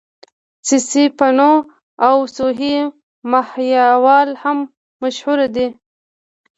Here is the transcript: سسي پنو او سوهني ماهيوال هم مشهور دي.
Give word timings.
سسي 0.67 1.03
پنو 1.17 1.53
او 2.07 2.15
سوهني 2.35 2.77
ماهيوال 3.31 4.29
هم 4.43 4.57
مشهور 5.01 5.39
دي. 5.55 5.67